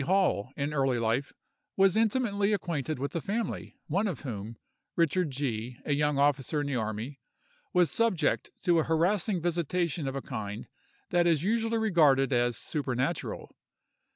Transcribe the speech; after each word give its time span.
Hall, 0.03 0.51
in 0.57 0.73
early 0.73 0.97
life, 0.97 1.31
was 1.77 1.95
intimately 1.95 2.53
acquainted 2.53 2.97
with 2.97 3.15
a 3.15 3.21
family, 3.21 3.77
one 3.85 4.07
of 4.07 4.21
whom, 4.21 4.57
Richard 4.95 5.29
G——, 5.29 5.77
a 5.85 5.93
young 5.93 6.17
officer 6.17 6.59
in 6.61 6.65
the 6.65 6.75
army, 6.75 7.19
was 7.71 7.91
subject 7.91 8.49
to 8.63 8.79
a 8.79 8.83
harassing 8.85 9.39
visitation 9.39 10.07
of 10.07 10.15
a 10.15 10.21
kind 10.23 10.67
that 11.11 11.27
is 11.27 11.43
usually 11.43 11.77
regarded 11.77 12.33
as 12.33 12.57
supernatural. 12.57 13.51